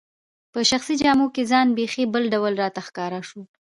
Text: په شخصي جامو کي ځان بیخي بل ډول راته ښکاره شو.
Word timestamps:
په 0.53 0.59
شخصي 0.69 0.95
جامو 1.01 1.27
کي 1.35 1.43
ځان 1.51 1.67
بیخي 1.77 2.03
بل 2.13 2.23
ډول 2.33 2.53
راته 2.63 2.81
ښکاره 2.87 3.19
شو. 3.29 3.41